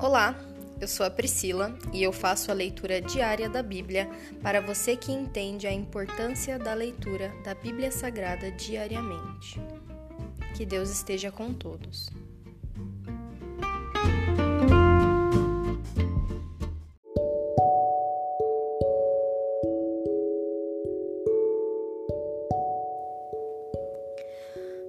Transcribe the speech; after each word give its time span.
Olá, 0.00 0.38
eu 0.80 0.86
sou 0.86 1.04
a 1.04 1.10
Priscila 1.10 1.76
e 1.92 2.04
eu 2.04 2.12
faço 2.12 2.52
a 2.52 2.54
leitura 2.54 3.00
diária 3.00 3.48
da 3.48 3.64
Bíblia 3.64 4.08
para 4.40 4.60
você 4.60 4.96
que 4.96 5.10
entende 5.10 5.66
a 5.66 5.72
importância 5.72 6.56
da 6.56 6.72
leitura 6.72 7.32
da 7.42 7.52
Bíblia 7.52 7.90
Sagrada 7.90 8.48
diariamente. 8.52 9.60
Que 10.56 10.64
Deus 10.64 10.88
esteja 10.88 11.32
com 11.32 11.52
todos. 11.52 12.08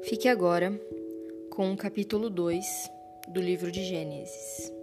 Fique 0.03 0.27
agora 0.27 0.79
com 1.49 1.73
o 1.73 1.77
capítulo 1.77 2.29
2 2.29 2.91
do 3.27 3.41
livro 3.41 3.71
de 3.71 3.83
Gênesis. 3.83 4.78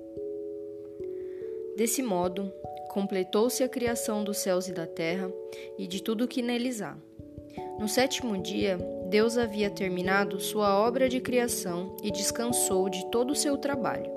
Desse 1.77 2.03
modo, 2.03 2.51
completou-se 2.89 3.63
a 3.63 3.69
criação 3.69 4.25
dos 4.25 4.39
céus 4.39 4.67
e 4.67 4.73
da 4.73 4.87
terra 4.87 5.31
e 5.79 5.87
de 5.87 6.03
tudo 6.03 6.25
o 6.25 6.29
que 6.29 6.41
neles 6.41 6.81
há. 6.81 6.97
No 7.79 7.87
sétimo 7.87 8.41
dia, 8.41 8.79
Deus 9.11 9.37
havia 9.37 9.69
terminado 9.69 10.41
sua 10.41 10.79
obra 10.79 11.07
de 11.07 11.21
criação 11.21 11.95
e 12.03 12.11
descansou 12.11 12.89
de 12.89 13.05
todo 13.11 13.33
o 13.33 13.37
seu 13.37 13.59
trabalho. 13.59 14.11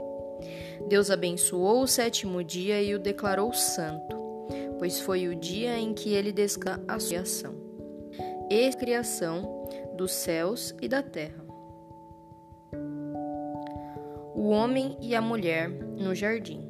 Deus 0.87 1.11
abençoou 1.11 1.81
o 1.81 1.87
sétimo 1.87 2.41
dia 2.41 2.81
e 2.81 2.95
o 2.95 2.99
declarou 2.99 3.51
santo, 3.51 4.15
pois 4.77 5.01
foi 5.01 5.27
o 5.27 5.35
dia 5.35 5.77
em 5.77 5.93
que 5.93 6.13
ele 6.13 6.31
descansou 6.31 6.85
a 6.87 6.97
sua 6.97 7.09
criação. 7.09 7.55
E 8.49 8.71
criação 8.71 9.67
dos 9.95 10.11
céus 10.11 10.73
e 10.81 10.87
da 10.87 11.03
terra. 11.03 11.45
O 14.33 14.47
homem 14.47 14.97
e 15.01 15.13
a 15.13 15.21
mulher 15.21 15.69
no 15.69 16.15
jardim. 16.15 16.68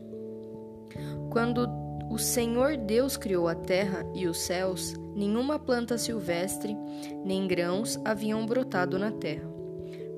Quando 1.30 1.70
o 2.10 2.18
Senhor 2.18 2.76
Deus 2.76 3.16
criou 3.16 3.48
a 3.48 3.54
terra 3.54 4.04
e 4.16 4.28
os 4.28 4.40
céus, 4.40 4.96
nenhuma 5.16 5.60
planta 5.60 5.98
silvestre 5.98 6.76
nem 7.24 7.48
grãos 7.48 8.00
haviam 8.04 8.46
brotado 8.48 8.98
na 8.98 9.12
terra, 9.12 9.48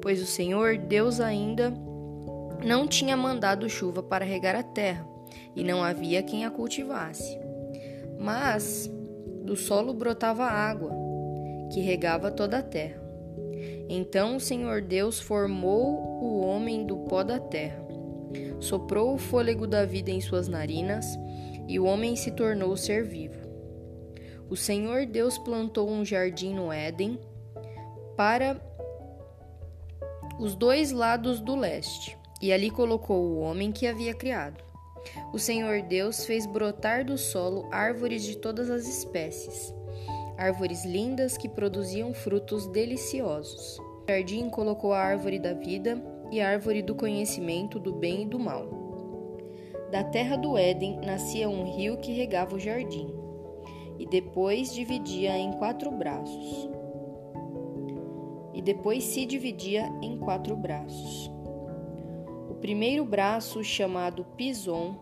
pois 0.01 0.21
o 0.21 0.25
Senhor 0.25 0.77
Deus 0.77 1.19
ainda 1.19 1.73
não 2.63 2.87
tinha 2.87 3.17
mandado 3.17 3.69
chuva 3.69 4.01
para 4.01 4.23
regar 4.23 4.55
a 4.55 4.63
terra, 4.63 5.05
e 5.53 5.63
não 5.63 5.83
havia 5.83 6.23
quem 6.23 6.45
a 6.45 6.51
cultivasse. 6.51 7.37
Mas 8.17 8.89
do 9.43 9.57
solo 9.57 9.93
brotava 9.93 10.45
água, 10.45 10.91
que 11.73 11.81
regava 11.81 12.31
toda 12.31 12.59
a 12.59 12.63
terra. 12.63 13.01
Então 13.89 14.37
o 14.37 14.39
Senhor 14.39 14.81
Deus 14.81 15.19
formou 15.19 16.21
o 16.21 16.45
homem 16.45 16.85
do 16.85 16.97
pó 16.99 17.23
da 17.23 17.39
terra 17.39 17.90
soprou 18.59 19.13
o 19.13 19.17
fôlego 19.17 19.65
da 19.65 19.85
vida 19.85 20.11
em 20.11 20.21
suas 20.21 20.47
narinas 20.47 21.05
e 21.67 21.79
o 21.79 21.85
homem 21.85 22.15
se 22.15 22.31
tornou 22.31 22.75
ser 22.75 23.03
vivo. 23.03 23.39
O 24.49 24.55
Senhor 24.55 25.05
Deus 25.05 25.37
plantou 25.37 25.89
um 25.89 26.03
jardim 26.03 26.53
no 26.53 26.71
Éden 26.71 27.19
para 28.17 28.59
os 30.39 30.55
dois 30.55 30.91
lados 30.91 31.39
do 31.39 31.55
leste 31.55 32.17
e 32.41 32.51
ali 32.51 32.69
colocou 32.69 33.23
o 33.23 33.39
homem 33.39 33.71
que 33.71 33.87
havia 33.87 34.13
criado. 34.13 34.63
O 35.33 35.39
Senhor 35.39 35.81
Deus 35.81 36.25
fez 36.25 36.45
brotar 36.45 37.05
do 37.05 37.17
solo 37.17 37.67
árvores 37.71 38.23
de 38.23 38.37
todas 38.37 38.69
as 38.69 38.87
espécies, 38.87 39.73
árvores 40.37 40.83
lindas 40.83 41.37
que 41.37 41.47
produziam 41.47 42.13
frutos 42.13 42.67
deliciosos. 42.67 43.79
O 43.79 44.05
jardim 44.09 44.49
colocou 44.49 44.93
a 44.93 44.99
árvore 44.99 45.39
da 45.39 45.53
vida 45.53 45.95
e 46.31 46.39
árvore 46.39 46.81
do 46.81 46.95
conhecimento 46.95 47.77
do 47.77 47.91
bem 47.91 48.21
e 48.21 48.25
do 48.25 48.39
mal. 48.39 48.65
Da 49.91 50.01
terra 50.01 50.37
do 50.37 50.57
Éden 50.57 51.01
nascia 51.05 51.49
um 51.49 51.65
rio 51.65 51.97
que 51.97 52.13
regava 52.13 52.55
o 52.55 52.59
jardim, 52.59 53.13
e 53.99 54.07
depois 54.07 54.73
dividia 54.73 55.37
em 55.37 55.51
quatro 55.51 55.91
braços. 55.91 56.69
E 58.53 58.61
depois 58.61 59.03
se 59.03 59.25
dividia 59.25 59.91
em 60.01 60.17
quatro 60.17 60.55
braços. 60.55 61.29
O 62.49 62.55
primeiro 62.55 63.03
braço, 63.03 63.61
chamado 63.63 64.23
Pison, 64.37 64.95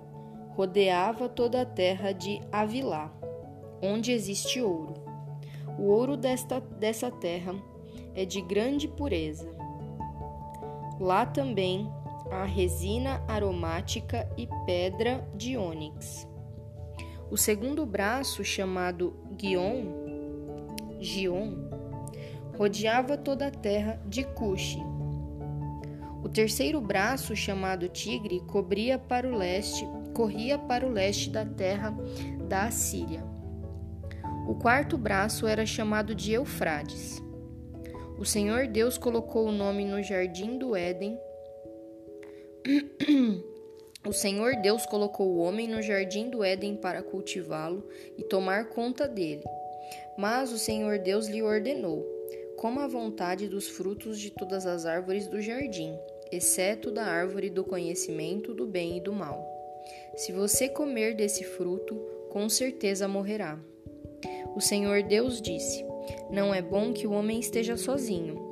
rodeava 0.56 1.30
toda 1.30 1.62
a 1.62 1.66
terra 1.66 2.12
de 2.12 2.42
Avilá, 2.52 3.14
onde 3.84 4.12
existe 4.12 4.60
ouro. 4.60 4.96
O 5.78 5.84
ouro 5.84 6.18
desta, 6.18 6.60
dessa 6.60 7.12
terra 7.12 7.54
é 8.16 8.26
de 8.26 8.42
grande 8.42 8.88
pureza 8.88 9.59
Lá 11.00 11.26
também 11.26 11.90
há 12.30 12.44
resina 12.44 13.24
aromática 13.28 14.30
e 14.38 14.48
pedra 14.66 15.28
de 15.36 15.56
ônix. 15.56 16.28
O 17.32 17.38
segundo 17.38 17.86
braço, 17.86 18.44
chamado 18.44 19.16
Gion, 19.40 19.86
Gion, 21.00 21.54
rodeava 22.58 23.18
toda 23.18 23.48
a 23.48 23.52
terra 23.52 24.02
de 24.06 24.24
Cuxi. 24.24 24.80
O 26.22 26.28
terceiro 26.28 26.82
braço, 26.82 27.36
chamado 27.36 27.88
Tigre, 27.88 28.42
cobria 28.42 29.00
para 29.00 29.28
o 29.28 29.38
leste, 29.38 29.88
corria 30.14 30.58
para 30.58 30.86
o 30.86 30.92
leste 30.92 31.30
da 31.30 31.46
terra 31.46 31.96
da 32.48 32.64
Assíria. 32.64 33.24
O 34.48 34.56
quarto 34.56 34.98
braço 34.98 35.48
era 35.48 35.66
chamado 35.66 36.14
de 36.14 36.34
Eufrades. 36.34 37.22
O 38.20 38.26
Senhor 38.26 38.68
Deus 38.68 38.98
colocou 38.98 39.48
o 39.48 39.52
nome 39.52 39.86
no 39.86 40.04
jardim 40.04 40.58
do 40.58 40.76
Éden. 40.76 41.18
O 44.06 44.14
Senhor 44.14 44.56
Deus 44.62 44.86
colocou 44.86 45.28
o 45.28 45.38
homem 45.40 45.68
no 45.68 45.82
jardim 45.82 46.30
do 46.30 46.44
Éden 46.44 46.76
para 46.76 47.04
cultivá-lo 47.04 47.88
e 48.18 48.24
tomar 48.24 48.70
conta 48.70 49.08
dele. 49.08 49.44
Mas 50.18 50.52
o 50.52 50.58
Senhor 50.58 51.00
Deus 51.00 51.28
lhe 51.28 51.42
ordenou: 51.42 52.06
coma 52.58 52.86
à 52.86 52.88
vontade 52.88 53.48
dos 53.48 53.70
frutos 53.70 54.20
de 54.20 54.32
todas 54.32 54.66
as 54.66 54.86
árvores 54.86 55.28
do 55.28 55.42
jardim, 55.42 55.98
exceto 56.32 56.92
da 56.92 57.06
árvore 57.06 57.50
do 57.50 57.64
conhecimento 57.64 58.54
do 58.54 58.66
bem 58.66 58.98
e 58.98 59.02
do 59.02 59.14
mal. 59.14 59.46
Se 60.16 60.34
você 60.34 60.68
comer 60.68 61.16
desse 61.16 61.44
fruto, 61.44 61.96
com 62.30 62.50
certeza 62.50 63.08
morrerá. 63.08 63.60
O 64.56 64.62
Senhor 64.62 65.04
Deus 65.04 65.42
disse: 65.42 65.89
não 66.30 66.54
é 66.54 66.62
bom 66.62 66.94
que 66.94 67.08
o 67.08 67.12
homem 67.12 67.40
esteja 67.40 67.78
sozinho. 67.78 68.48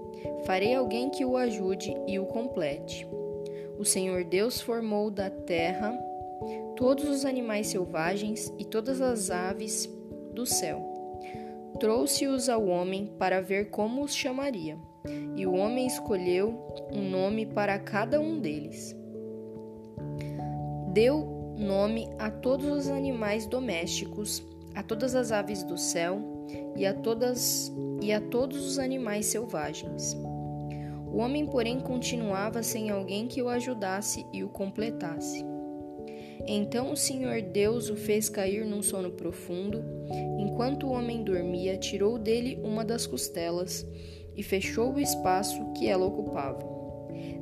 Farei 0.45 0.73
alguém 0.73 1.09
que 1.09 1.25
o 1.25 1.37
ajude 1.37 1.95
e 2.07 2.19
o 2.19 2.25
complete. 2.25 3.07
O 3.77 3.85
Senhor 3.85 4.23
Deus 4.23 4.59
formou 4.59 5.11
da 5.11 5.29
terra 5.29 5.97
todos 6.75 7.09
os 7.09 7.25
animais 7.25 7.67
selvagens 7.67 8.53
e 8.57 8.65
todas 8.65 9.01
as 9.01 9.29
aves 9.29 9.89
do 10.33 10.45
céu. 10.45 10.81
Trouxe-os 11.79 12.49
ao 12.49 12.65
homem 12.67 13.07
para 13.19 13.41
ver 13.41 13.69
como 13.69 14.03
os 14.03 14.15
chamaria, 14.15 14.77
e 15.35 15.45
o 15.45 15.53
homem 15.53 15.85
escolheu 15.85 16.73
um 16.91 17.09
nome 17.09 17.45
para 17.45 17.77
cada 17.77 18.19
um 18.19 18.39
deles. 18.39 18.95
Deu 20.93 21.37
nome 21.57 22.07
a 22.17 22.29
todos 22.29 22.65
os 22.65 22.87
animais 22.87 23.45
domésticos, 23.45 24.43
a 24.77 24.83
todas 24.83 25.15
as 25.15 25.31
aves 25.31 25.63
do 25.63 25.75
céu 25.75 26.21
e 26.75 26.85
a 26.85 26.93
todas 26.93 27.73
e 27.99 28.13
a 28.13 28.21
todos 28.21 28.63
os 28.63 28.77
animais 28.77 29.25
selvagens. 29.25 30.15
O 31.11 31.17
homem, 31.17 31.47
porém, 31.47 31.79
continuava 31.79 32.61
sem 32.61 32.91
alguém 32.91 33.27
que 33.27 33.41
o 33.41 33.49
ajudasse 33.49 34.23
e 34.31 34.43
o 34.43 34.49
completasse. 34.49 35.43
Então 36.45 36.91
o 36.91 36.95
Senhor 36.95 37.41
Deus 37.41 37.89
o 37.89 37.95
fez 37.95 38.29
cair 38.29 38.67
num 38.67 38.83
sono 38.83 39.09
profundo. 39.09 39.83
Enquanto 40.37 40.85
o 40.85 40.91
homem 40.91 41.23
dormia, 41.23 41.75
tirou 41.75 42.19
dele 42.19 42.61
uma 42.63 42.85
das 42.85 43.07
costelas 43.07 43.83
e 44.35 44.43
fechou 44.43 44.93
o 44.93 44.99
espaço 44.99 45.73
que 45.73 45.87
ela 45.87 46.05
ocupava. 46.05 46.59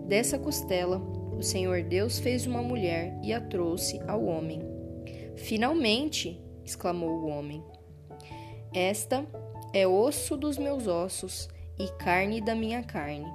Dessa 0.08 0.40
costela, 0.40 1.00
o 1.38 1.44
Senhor 1.44 1.84
Deus 1.84 2.18
fez 2.18 2.48
uma 2.48 2.62
mulher 2.62 3.20
e 3.22 3.34
a 3.34 3.42
trouxe 3.42 4.00
ao 4.08 4.24
homem. 4.24 4.62
Finalmente! 5.36 6.45
Exclamou 6.66 7.10
o 7.10 7.28
homem. 7.28 7.64
Esta 8.74 9.26
é 9.74 9.88
osso 9.88 10.36
dos 10.36 10.58
meus 10.58 10.88
ossos 10.88 11.48
e 11.78 11.88
carne 12.00 12.42
da 12.42 12.56
minha 12.56 12.84
carne. 12.84 13.26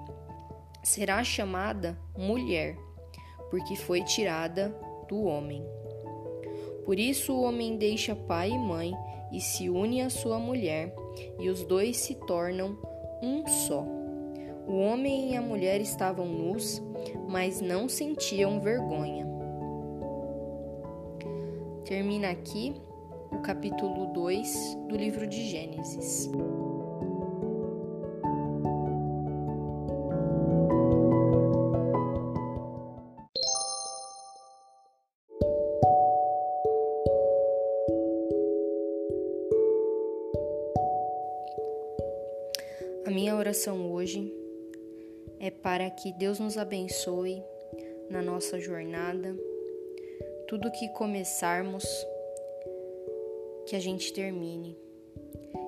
Será 0.83 1.23
chamada 1.23 1.99
mulher, 2.17 2.77
porque 3.51 3.77
foi 3.77 4.03
tirada 4.03 4.75
do 5.09 5.23
homem. 5.25 5.65
Por 6.85 6.99
isso 6.99 7.33
o 7.33 7.43
homem 7.43 7.77
deixa 7.77 8.17
pai 8.17 8.51
e 8.51 8.59
mãe 8.59 8.95
e 9.31 9.41
se 9.41 9.71
une 9.71 10.03
à 10.03 10.11
sua 10.11 10.39
mulher, 10.39 10.95
e 11.39 11.49
os 11.49 11.65
dois 11.65 11.97
se 11.99 12.15
tornam 12.15 12.77
um 13.23 13.47
só. 13.47 13.87
O 14.67 14.79
homem 14.79 15.33
e 15.33 15.37
a 15.37 15.43
mulher 15.43 15.81
estavam 15.81 16.27
nus, 16.27 16.83
mas 17.29 17.61
não 17.61 17.89
sentiam 17.89 18.61
vergonha. 18.61 19.27
Termina 21.85 22.31
aqui 22.31 22.75
o 23.31 23.39
capítulo 23.41 24.13
2 24.13 24.77
do 24.89 24.97
livro 24.97 25.27
de 25.27 25.49
Gênesis. 25.49 26.31
A 43.07 43.11
minha 43.11 43.35
oração 43.35 43.93
hoje 43.93 44.33
é 45.41 45.51
para 45.51 45.89
que 45.91 46.13
Deus 46.13 46.39
nos 46.39 46.59
abençoe 46.59 47.43
na 48.11 48.21
nossa 48.21 48.61
jornada. 48.61 49.37
Tudo 50.47 50.71
que 50.71 50.89
começarmos, 50.91 51.85
que 53.71 53.77
a 53.77 53.81
gente 53.81 54.13
termine, 54.13 54.77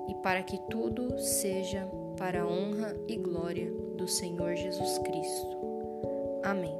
e 0.09 0.15
para 0.15 0.43
que 0.43 0.59
tudo 0.69 1.17
seja 1.17 1.87
para 2.17 2.41
a 2.41 2.45
honra 2.45 2.93
e 3.07 3.15
glória 3.15 3.71
do 3.95 4.09
Senhor 4.09 4.57
Jesus 4.57 4.97
Cristo. 4.97 5.57
Amém. 6.43 6.77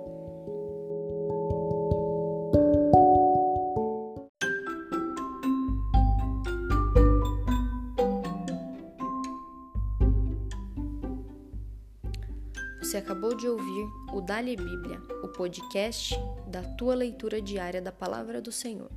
Você 12.81 12.98
acabou 12.98 13.34
de 13.34 13.48
ouvir 13.48 13.86
o 14.14 14.20
Dali 14.20 14.58
Bíblia, 14.58 15.02
o 15.24 15.30
podcast 15.30 16.20
da 16.48 16.62
tua 16.75 16.94
leitura 16.94 17.42
diária 17.42 17.81
da 17.81 17.94
palavra 17.94 18.42
do 18.42 18.52
Senhor. 18.52 18.92